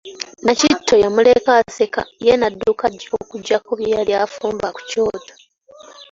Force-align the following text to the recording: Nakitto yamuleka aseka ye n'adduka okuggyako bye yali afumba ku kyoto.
Nakitto 0.45 0.93
yamuleka 1.03 1.49
aseka 1.61 2.01
ye 2.25 2.33
n'adduka 2.37 2.85
okuggyako 3.21 3.71
bye 3.79 3.93
yali 3.95 4.13
afumba 4.23 4.67
ku 4.75 4.81
kyoto. 4.89 5.33